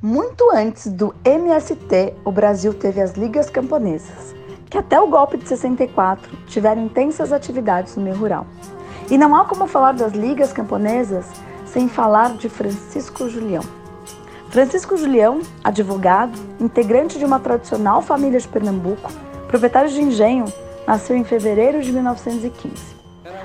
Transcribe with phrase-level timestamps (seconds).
[0.00, 4.32] Muito antes do MST, o Brasil teve as Ligas Camponesas,
[4.70, 8.46] que até o golpe de 64 tiveram intensas atividades no meio rural.
[9.10, 11.26] E não há como falar das Ligas Camponesas
[11.66, 13.64] sem falar de Francisco Julião.
[14.50, 19.10] Francisco Julião, advogado, integrante de uma tradicional família de Pernambuco,
[19.48, 20.44] proprietário de engenho,
[20.86, 22.72] nasceu em fevereiro de 1915.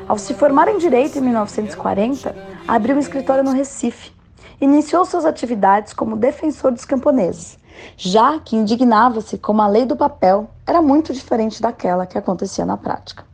[0.08, 2.36] Ao se formar em direito em 1940,
[2.68, 4.12] abriu um escritório no Recife
[4.64, 7.58] iniciou suas atividades como defensor dos camponeses,
[7.98, 12.78] já que indignava-se como a lei do papel era muito diferente daquela que acontecia na
[12.78, 13.26] prática.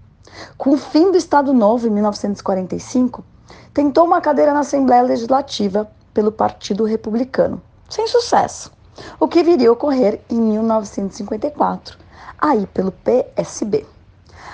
[0.57, 3.23] Com o fim do Estado Novo em 1945,
[3.71, 8.71] tentou uma cadeira na Assembleia Legislativa pelo Partido Republicano, sem sucesso,
[9.19, 11.97] o que viria a ocorrer em 1954,
[12.39, 13.85] aí pelo PSB.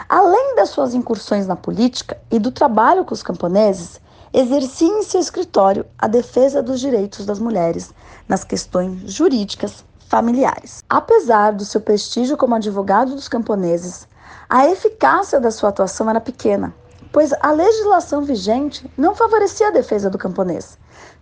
[0.10, 4.02] Além das suas incursões na política e do trabalho com os camponeses,
[4.34, 7.94] exercia em seu escritório a defesa dos direitos das mulheres
[8.28, 10.84] nas questões jurídicas familiares.
[10.90, 14.08] Apesar do seu prestígio como advogado dos camponeses,
[14.50, 16.74] a eficácia da sua atuação era pequena,
[17.12, 20.78] pois a legislação vigente não favorecia a defesa do camponês.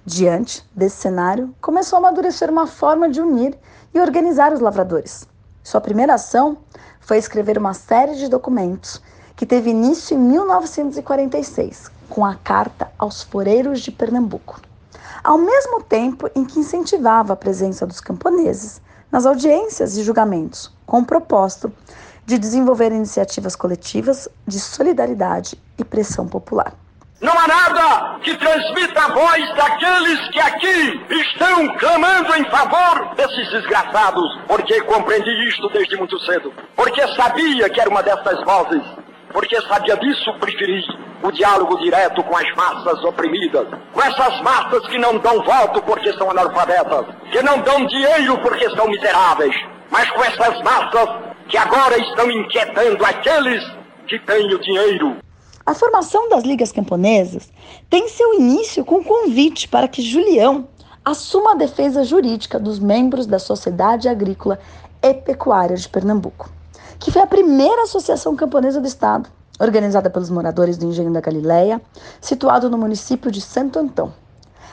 [0.06, 3.58] Diante desse cenário, começou a amadurecer uma forma de unir
[3.94, 5.28] e organizar os lavradores.
[5.64, 6.58] Sua primeira ação
[7.00, 9.02] foi escrever uma série de documentos
[9.36, 14.62] que teve início em 1946, com a Carta aos Foreiros de Pernambuco,
[15.24, 21.00] ao mesmo tempo em que incentivava a presença dos camponeses nas audiências e julgamentos, com
[21.00, 21.72] o propósito
[22.26, 26.74] de desenvolver iniciativas coletivas de solidariedade e pressão popular.
[27.24, 33.50] Não há nada que transmita a voz daqueles que aqui estão clamando em favor desses
[33.50, 38.84] desgraçados, porque compreendi isto desde muito cedo, porque sabia que era uma dessas vozes,
[39.32, 40.84] porque sabia disso, preferi
[41.22, 46.12] o diálogo direto com as massas oprimidas, com essas massas que não dão voto porque
[46.14, 49.56] são analfabetas, que não dão dinheiro porque são miseráveis,
[49.90, 51.10] mas com essas massas
[51.48, 53.64] que agora estão inquietando aqueles
[54.08, 55.18] que têm o dinheiro.
[55.66, 57.50] A formação das ligas camponesas
[57.90, 60.68] tem seu início com o convite para que Julião
[61.06, 64.60] assuma a defesa jurídica dos membros da Sociedade Agrícola
[65.02, 66.50] e Pecuária de Pernambuco,
[67.04, 71.82] que foi a primeira associação camponesa do estado organizada pelos moradores do Engenho da Galileia,
[72.22, 74.14] situado no município de Santo Antão.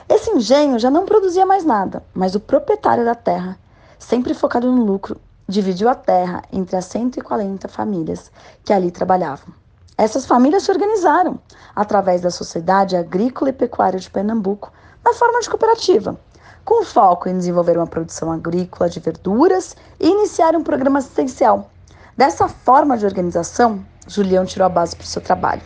[0.08, 3.58] Esse engenho já não produzia mais nada, mas o proprietário da terra,
[3.98, 8.30] sempre focado no lucro, dividiu a terra entre as 140 famílias
[8.64, 9.52] que ali trabalhavam.
[9.98, 11.36] Essas famílias se organizaram
[11.74, 14.72] através da Sociedade Agrícola e Pecuária de Pernambuco
[15.04, 16.16] na forma de cooperativa,
[16.64, 21.69] com foco em desenvolver uma produção agrícola de verduras e iniciar um programa assistencial.
[22.16, 25.62] Dessa forma de organização, Julião tirou a base para o seu trabalho,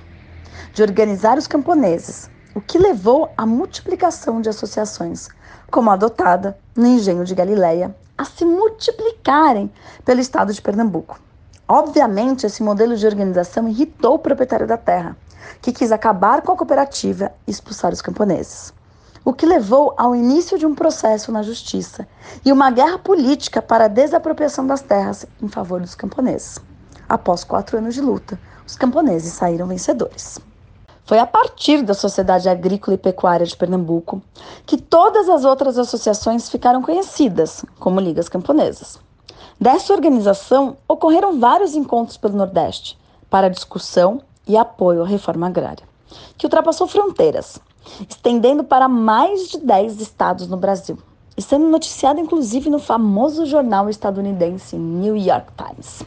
[0.73, 5.29] de organizar os camponeses, o que levou à multiplicação de associações,
[5.71, 9.73] como a adotada no Engenho de Galileia, a se multiplicarem
[10.05, 11.19] pelo estado de Pernambuco.
[11.67, 15.17] Obviamente, esse modelo de organização irritou o proprietário da terra,
[15.61, 18.73] que quis acabar com a cooperativa e expulsar os camponeses.
[19.25, 22.07] O que levou ao início de um processo na justiça
[22.45, 26.59] e uma guerra política para a desapropriação das terras em favor dos camponeses.
[27.09, 30.39] Após quatro anos de luta, os camponeses saíram vencedores.
[31.07, 34.23] Foi a partir da Sociedade Agrícola e Pecuária de Pernambuco
[34.67, 38.99] que todas as outras associações ficaram conhecidas como Ligas Camponesas.
[39.59, 42.99] Dessa organização ocorreram vários encontros pelo Nordeste
[43.31, 45.87] para discussão e apoio à reforma agrária,
[46.37, 47.59] que ultrapassou fronteiras,
[48.09, 50.99] estendendo para mais de 10 estados no Brasil
[51.37, 56.05] e sendo noticiado inclusive no famoso jornal estadunidense New York Times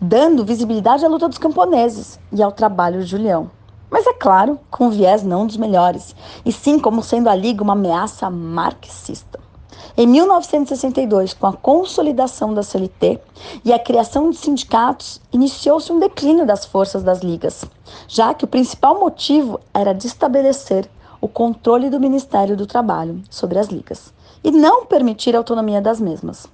[0.00, 3.50] dando visibilidade à luta dos camponeses e ao trabalho de Julião.
[3.90, 6.14] Mas é claro, com viés não dos melhores,
[6.44, 9.40] e sim como sendo a Liga uma ameaça marxista.
[10.00, 13.18] Em 1962, com a consolidação da CLT
[13.64, 17.64] e a criação de sindicatos, iniciou-se um declínio das forças das ligas,
[18.06, 20.88] já que o principal motivo era de estabelecer
[21.20, 24.14] o controle do Ministério do Trabalho sobre as ligas
[24.44, 26.46] e não permitir a autonomia das mesmas.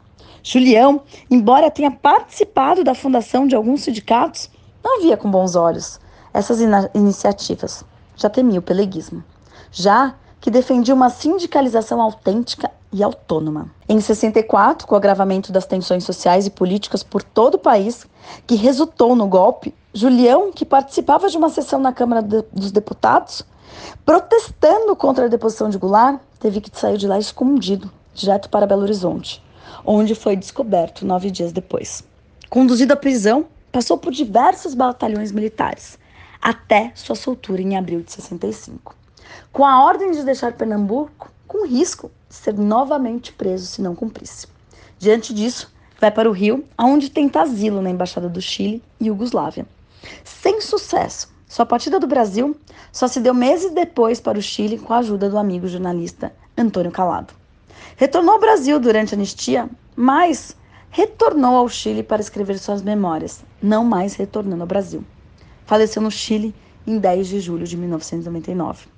[0.43, 4.49] Julião, embora tenha participado da fundação de alguns sindicatos,
[4.82, 6.00] não via com bons olhos
[6.32, 6.61] essas
[6.94, 7.85] iniciativas.
[8.17, 9.23] Já temia o peleguismo.
[9.70, 13.70] Já que defendia uma sindicalização autêntica e autônoma.
[13.87, 18.06] Em 64, com o agravamento das tensões sociais e políticas por todo o país,
[18.46, 23.44] que resultou no golpe, Julião, que participava de uma sessão na Câmara dos Deputados,
[24.06, 28.82] protestando contra a deposição de Goulart, teve que sair de lá escondido, direto para Belo
[28.82, 29.44] Horizonte
[29.85, 32.02] onde foi descoberto nove dias depois.
[32.49, 35.99] Conduzido à prisão, passou por diversos batalhões militares,
[36.40, 38.94] até sua soltura em abril de 65.
[39.52, 44.46] Com a ordem de deixar Pernambuco, com risco de ser novamente preso se não cumprisse.
[44.99, 49.67] Diante disso, vai para o Rio, onde tenta asilo na Embaixada do Chile e Iugoslávia.
[50.23, 52.56] Sem sucesso, sua partida do Brasil
[52.93, 56.91] só se deu meses depois para o Chile com a ajuda do amigo jornalista Antônio
[56.91, 57.32] Calado.
[57.97, 60.56] Retornou ao Brasil durante a anistia, mas
[60.90, 65.05] retornou ao Chile para escrever suas memórias, não mais retornando ao Brasil.
[65.67, 66.55] Faleceu no Chile
[66.87, 68.94] em 10 de julho de 1999.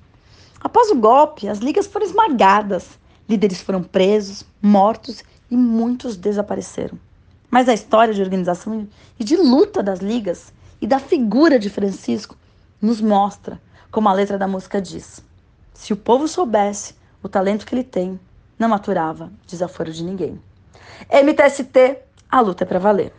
[0.67, 2.99] Após o golpe, as ligas foram esmagadas,
[3.29, 6.99] líderes foram presos, mortos e muitos desapareceram.
[7.49, 8.85] Mas a história de organização
[9.17, 12.35] e de luta das ligas e da figura de Francisco
[12.81, 15.23] nos mostra, como a letra da música diz:
[15.73, 18.19] se o povo soubesse o talento que ele tem,
[18.59, 20.37] não maturava desaforo de ninguém.
[21.09, 21.97] MTST,
[22.29, 23.13] a luta é para valer.